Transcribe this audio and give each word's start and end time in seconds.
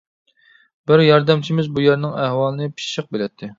بىر 0.91 1.03
ياردەمچىمىز 1.09 1.71
بۇ 1.77 1.85
يەرنىڭ 1.89 2.17
ئەھۋالىنى 2.25 2.73
پىششىق 2.75 3.15
بىلەتتى. 3.17 3.49